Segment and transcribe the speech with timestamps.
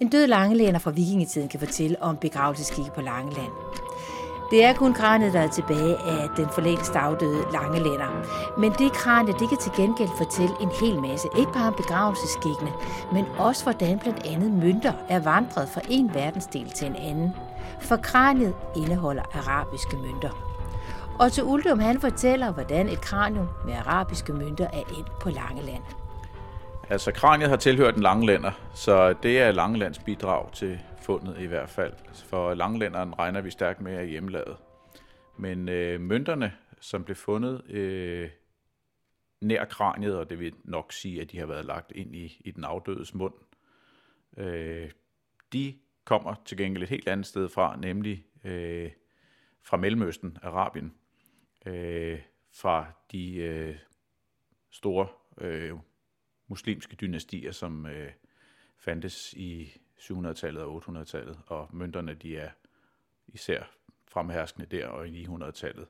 [0.00, 3.52] En død langelænder fra vikingetiden kan fortælle om begravelseskikke på Langeland.
[4.50, 8.08] Det er kun kraniet, der er tilbage af den forlængst afdøde langelænder.
[8.58, 11.28] Men det kranie, det kan til gengæld fortælle en hel masse.
[11.38, 12.72] Ikke bare om begravelseskikkene,
[13.12, 17.32] men også hvordan blandt andet mønter er vandret fra en verdensdel til en anden.
[17.80, 20.30] For kraniet indeholder arabiske mønter.
[21.18, 25.82] Og til Uldum han fortæller, hvordan et kranium med arabiske mønter er ind på Langeland.
[26.90, 31.68] Altså kraniet har tilhørt en langlænder, så det er langlands bidrag til fundet i hvert
[31.68, 31.92] fald.
[32.14, 34.56] For langlænderen regner vi stærkt med at hjemladet.
[35.36, 38.30] Men øh, mønterne, som blev fundet øh,
[39.40, 42.50] nær kraniet, og det vil nok sige, at de har været lagt ind i, i
[42.50, 43.34] den afdødes mund,
[44.36, 44.90] øh,
[45.52, 45.74] de
[46.04, 48.90] kommer til gengæld et helt andet sted fra, nemlig øh,
[49.62, 50.94] fra Mellemøsten, Arabien,
[51.66, 52.20] øh,
[52.52, 53.76] fra de øh,
[54.70, 55.06] store
[55.40, 55.72] øh,
[56.54, 58.12] muslimske dynastier, som øh,
[58.78, 62.50] fandtes i 700-tallet og 800-tallet, og mønterne de er
[63.28, 63.70] især
[64.08, 65.86] fremherskende der og i 900-tallet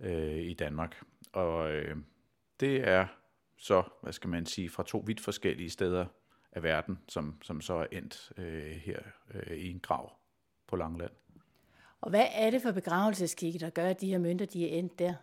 [0.00, 1.02] øh, i Danmark.
[1.32, 1.96] Og øh,
[2.60, 3.06] det er
[3.56, 6.06] så, hvad skal man sige, fra to vidt forskellige steder
[6.52, 8.98] af verden, som, som så er endt øh, her
[9.34, 10.12] øh, i en grav
[10.66, 11.12] på Langland.
[12.00, 14.98] Og hvad er det for begravelseskikke, der gør, at de her mønter de er endt
[14.98, 15.14] der?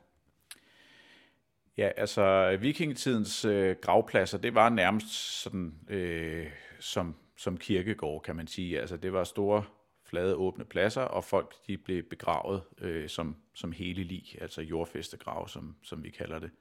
[1.77, 6.47] Ja, altså vikingetidens øh, gravpladser, det var nærmest sådan øh,
[6.79, 8.79] som, som kirkegård, kan man sige.
[8.79, 9.63] Altså det var store,
[10.07, 15.47] flade, åbne pladser, og folk de blev begravet øh, som, som hele lig, altså jordfæstegrav,
[15.47, 16.51] som, som vi kalder det.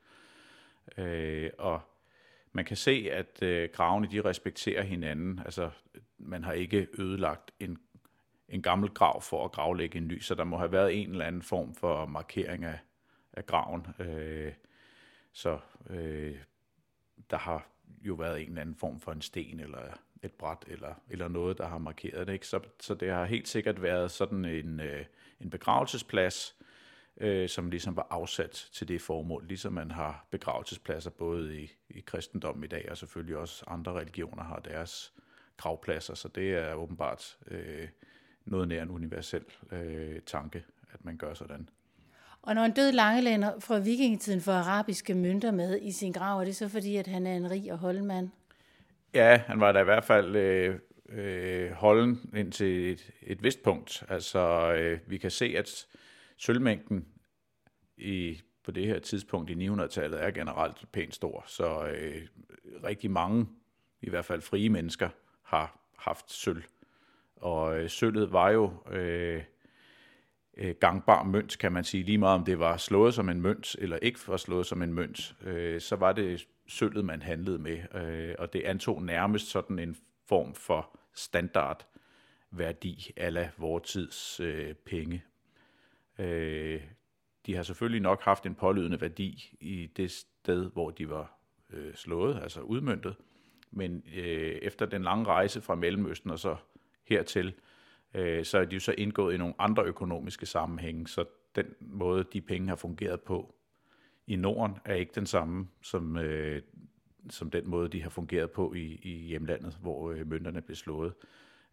[0.99, 1.81] Øh, og
[2.53, 5.41] man kan se, at øh, gravene de respekterer hinanden.
[5.45, 5.71] Altså
[6.19, 7.79] man har ikke ødelagt en,
[8.49, 11.25] en gammel grav for at gravlægge en ny, så der må have været en eller
[11.25, 12.79] anden form for markering af,
[13.33, 13.87] af graven.
[13.99, 14.53] Øh,
[15.37, 15.59] så
[15.91, 16.37] øh,
[17.31, 17.69] der har
[18.01, 19.81] jo været en eller anden form for en sten eller
[20.23, 22.33] et bræt eller, eller noget, der har markeret det.
[22.33, 22.47] Ikke?
[22.47, 25.05] Så, så det har helt sikkert været sådan en, øh,
[25.41, 26.57] en begravelsesplads,
[27.17, 32.01] øh, som ligesom var afsat til det formål, ligesom man har begravelsespladser både i, i
[32.01, 35.13] kristendommen i dag, og selvfølgelig også andre religioner har deres
[35.57, 37.89] gravpladser, så det er åbenbart øh,
[38.45, 41.69] noget nær en universel øh, tanke, at man gør sådan.
[42.47, 46.45] Og når en død langelænder fra vikingetiden får arabiske mønter med i sin grav, er
[46.45, 48.31] det så fordi, at han er en rig og holdmand?
[49.15, 54.05] Ja, han var da i hvert fald øh, øh, holden indtil et, et vist punkt.
[54.09, 55.87] Altså, øh, vi kan se, at
[56.37, 57.07] sølvmængden
[57.97, 61.45] i, på det her tidspunkt i 900-tallet er generelt pænt stor.
[61.47, 62.23] Så øh,
[62.85, 63.47] rigtig mange,
[64.03, 65.09] i hvert fald frie mennesker,
[65.43, 66.63] har haft sølv.
[67.37, 68.73] Og øh, sølvet var jo...
[68.91, 69.43] Øh,
[70.57, 73.77] øh, gangbar mønt, kan man sige, lige meget om det var slået som en mønt,
[73.79, 77.95] eller ikke var slået som en mønt, øh, så var det sølvet, man handlede med,
[77.95, 79.97] øh, og det antog nærmest sådan en
[80.29, 81.87] form for standard
[82.51, 85.25] værdi ala vores tids øh, penge.
[86.19, 86.81] Øh,
[87.47, 91.39] de har selvfølgelig nok haft en pålydende værdi i det sted, hvor de var
[91.71, 93.17] øh, slået, altså udmyndtet,
[93.71, 96.57] men øh, efter den lange rejse fra Mellemøsten og så
[97.05, 97.55] hertil,
[98.15, 101.25] øh, så er de jo så indgået i nogle andre økonomiske sammenhænge, så
[101.57, 103.55] den måde, de penge har fungeret på
[104.27, 106.63] i Norden, er ikke den samme som, øh,
[107.31, 111.15] som den måde, de har fungeret på i, i hjemlandet, hvor øh, mønterne blev slået.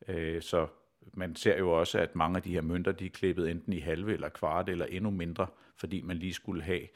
[0.08, 0.68] Øh, så
[1.14, 3.80] man ser jo også, at mange af de her mønter, de er klippet enten i
[3.80, 6.88] halve eller kvart eller endnu mindre, fordi man lige skulle have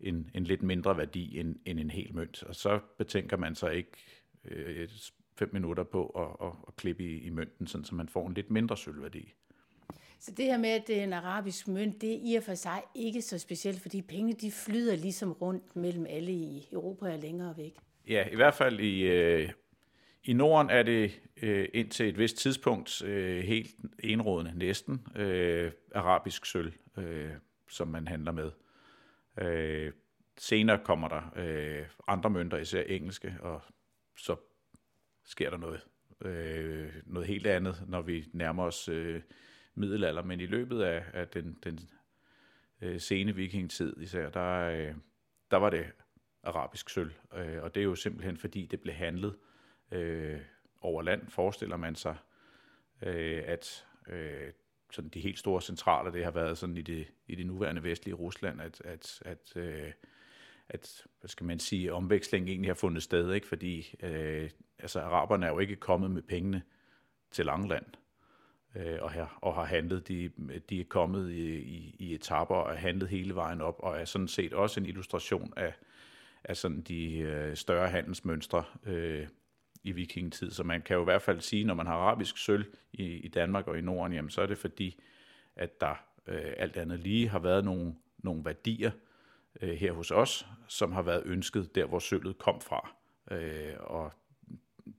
[0.00, 2.42] en, en lidt mindre værdi end, end en hel mønt.
[2.42, 3.90] Og så betænker man sig ikke
[4.44, 4.88] øh,
[5.38, 8.34] fem minutter på at, at, at klippe i, i mønten, sådan, så man får en
[8.34, 9.34] lidt mindre sølvværdi.
[10.18, 12.54] Så det her med, at det er en arabisk mønt, det er i og for
[12.54, 17.18] sig ikke så specielt, fordi pengene de flyder ligesom rundt mellem alle i Europa og
[17.18, 17.74] længere væk.
[18.08, 19.50] Ja, i hvert fald i, øh,
[20.24, 26.46] i Norden er det øh, indtil et vist tidspunkt øh, helt enrådende næsten øh, arabisk
[26.46, 27.30] sølv, øh,
[27.70, 28.50] som man handler med.
[29.40, 29.92] Øh,
[30.38, 33.62] senere kommer der øh, andre mønter, især engelske, og
[34.16, 34.36] så
[35.26, 35.86] sker der noget,
[36.20, 39.22] øh, noget helt andet, når vi nærmer os øh,
[39.74, 40.22] middelalder.
[40.22, 41.80] Men i løbet af, af den, den
[42.80, 44.94] øh, sene vikingetid især, der, øh,
[45.50, 45.86] der var det
[46.42, 47.12] arabisk sølv.
[47.34, 49.36] Øh, og det er jo simpelthen fordi, det blev handlet
[49.92, 50.40] øh,
[50.80, 52.16] over land, forestiller man sig,
[53.02, 54.52] øh, at øh,
[54.90, 58.14] sådan de helt store centraler, det har været sådan i det, i det nuværende vestlige
[58.14, 59.92] Rusland, at, at, at, øh,
[60.68, 63.46] at hvad skal man sige, omveksling egentlig har fundet sted, ikke?
[63.46, 66.62] fordi øh, altså araberne er jo ikke kommet med pengene
[67.30, 67.86] til Langland
[68.76, 70.08] øh, og, her, og har handlet.
[70.08, 70.30] De,
[70.70, 74.04] de er kommet i, i, i etaper og har handlet hele vejen op, og er
[74.04, 75.74] sådan set også en illustration af,
[76.44, 79.28] af sådan de øh, større handelsmønstre øh,
[79.82, 80.50] i vikingetid.
[80.50, 83.28] Så man kan jo i hvert fald sige, når man har arabisk sølv i, i
[83.28, 85.00] Danmark og i Norden, jamen så er det fordi,
[85.56, 85.94] at der
[86.26, 88.90] øh, alt andet lige har været nogle, nogle værdier
[89.60, 92.94] øh, her hos os, som har været ønsket der, hvor sølvet kom fra.
[93.30, 94.12] Øh, og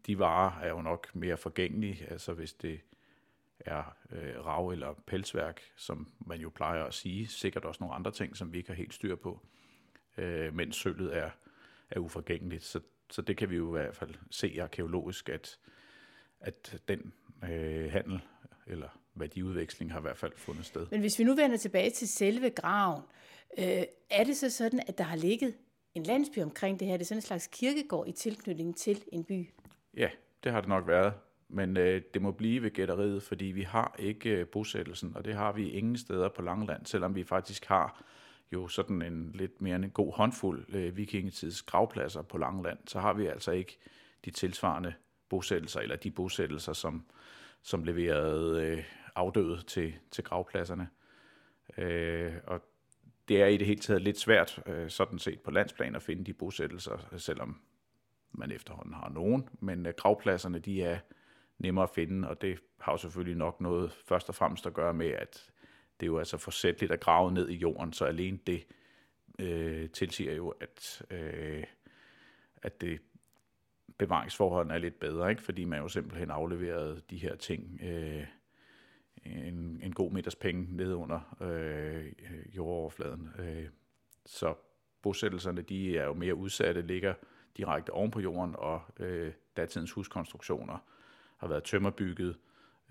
[0.07, 2.79] de varer er jo nok mere forgængelige, altså hvis det
[3.59, 7.27] er øh, rav- eller pelsværk, som man jo plejer at sige.
[7.27, 9.39] Sikkert også nogle andre ting, som vi ikke har helt styr på,
[10.17, 11.29] øh, mens sølvet er,
[11.89, 12.63] er uforgængeligt.
[12.63, 15.59] Så, så det kan vi jo i hvert fald se arkeologisk, at,
[16.39, 17.13] at den
[17.43, 18.21] øh, handel
[18.67, 20.87] eller værdiudveksling har i hvert fald fundet sted.
[20.91, 23.01] Men hvis vi nu vender tilbage til selve graven,
[23.57, 25.53] øh, er det så sådan, at der har ligget
[25.95, 26.97] en landsby omkring det her?
[26.97, 29.49] Det sådan en slags kirkegård i tilknytning til en by?
[29.93, 30.09] Ja,
[30.43, 31.13] det har det nok været.
[31.49, 35.35] Men øh, det må blive ved gætteriet, fordi vi har ikke øh, bosættelsen, og det
[35.35, 38.03] har vi ingen steder på Langeland, selvom vi faktisk har
[38.51, 43.13] jo sådan en lidt mere en god håndfuld øh, vikingetids gravpladser på Langeland, så har
[43.13, 43.77] vi altså ikke
[44.25, 44.93] de tilsvarende
[45.29, 47.05] bosættelser, eller de bosættelser, som,
[47.61, 48.83] som leverede øh,
[49.15, 50.89] afdøde til, til gravpladserne.
[51.77, 52.61] Øh, og
[53.27, 56.23] det er i det hele taget lidt svært, øh, sådan set på landsplan, at finde
[56.23, 57.61] de bosættelser, selvom
[58.31, 60.99] man efterhånden har nogen, men øh, gravpladserne, de er
[61.57, 64.93] nemmere at finde, og det har jo selvfølgelig nok noget først og fremmest at gøre
[64.93, 65.51] med, at
[65.99, 68.65] det er jo altså forsætteligt at grave ned i jorden, så alene det
[69.39, 71.63] øh, tilsiger jo, at, øh,
[72.63, 73.01] at det
[73.97, 75.41] bevaringsforholdene er lidt bedre, ikke?
[75.41, 78.23] fordi man jo simpelthen afleverede de her ting øh,
[79.27, 82.05] en, en god meters penge ned under øh,
[82.55, 83.29] jordoverfladen.
[83.39, 83.67] Øh,
[84.25, 84.55] så
[85.01, 87.13] bosættelserne de er jo mere udsatte, ligger
[87.57, 90.77] direkte oven på jorden, og øh, datidens huskonstruktioner
[91.37, 92.37] har været tømmerbygget,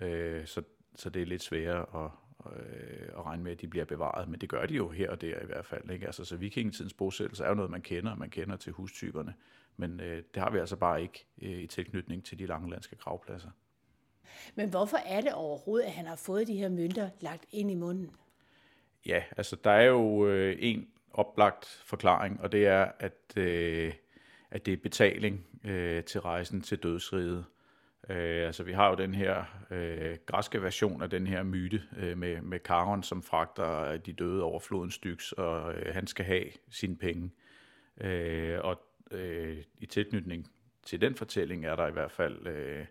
[0.01, 0.63] øh, så,
[0.95, 2.11] så det er lidt sværere at,
[2.53, 5.21] øh, at regne med, at de bliver bevaret, men det gør de jo her og
[5.21, 5.91] der i hvert fald.
[5.91, 6.07] Ikke?
[6.07, 9.35] Altså, så vikingetidens bosættelse er jo noget, man kender, man kender til hustyperne,
[9.77, 13.51] men øh, det har vi altså bare ikke øh, i tilknytning til de langlandske gravpladser.
[14.55, 17.75] Men hvorfor er det overhovedet, at han har fået de her mønter lagt ind i
[17.75, 18.11] munden?
[19.07, 23.93] Ja, altså der er jo øh, en oplagt forklaring, og det er, at, øh,
[24.51, 27.45] at det er betaling øh, til rejsen til dødsriget.
[28.09, 32.19] Øh, altså vi har jo den her øh, græske version af den her myte øh,
[32.19, 36.45] med, med Karon, som fragter de døde over floden Styx, og øh, han skal have
[36.71, 37.31] sine penge.
[38.01, 38.81] Øh, og
[39.11, 40.51] øh, i tilknytning
[40.83, 42.87] til den fortælling er der i hvert fald øh,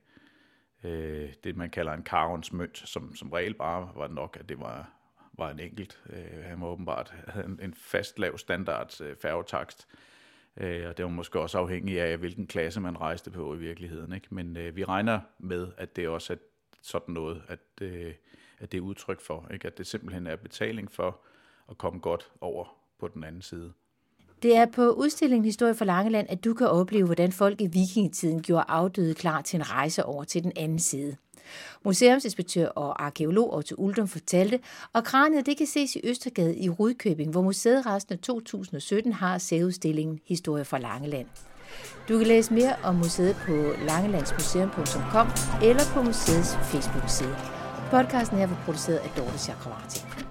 [0.83, 4.59] øh, det, man kalder en Karons mønt, som som regel bare var nok, at det
[4.59, 4.89] var,
[5.33, 6.03] var en enkelt.
[6.09, 9.87] Øh, han var åbenbart havde en, en fast lav standard øh, færgetakst,
[10.57, 14.13] øh, og det var måske også afhængig af, hvilken klasse man rejste på i virkeligheden.
[14.13, 14.27] Ikke?
[14.29, 16.37] Men øh, vi regner med, at det også er
[16.81, 18.13] sådan noget, at, øh,
[18.59, 19.67] at det er udtryk for, ikke?
[19.67, 21.19] at det simpelthen er betaling for
[21.69, 23.73] at komme godt over på den anden side.
[24.45, 28.41] Det er på udstillingen Historie for Langeland, at du kan opleve, hvordan folk i vikingetiden
[28.41, 31.15] gjorde afdøde klar til en rejse over til den anden side.
[31.85, 34.59] Museumsinspektør og arkeolog Otto Uldum fortalte,
[34.93, 39.37] og kraniet det kan ses i Østergade i Rudkøbing, hvor museet resten af 2017 har
[39.37, 41.27] særudstillingen Historie fra Langeland.
[42.09, 45.27] Du kan læse mere om museet på langelandsmuseum.com
[45.63, 47.35] eller på museets Facebook-side.
[47.91, 50.24] Podcasten her var produceret af Dorte Chakravarti.